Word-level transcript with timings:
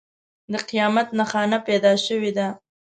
د 0.51 0.53
قیامت 0.69 1.07
نښانه 1.19 1.57
پیدا 1.67 1.93
شوې 2.05 2.31
ده. 2.37 2.47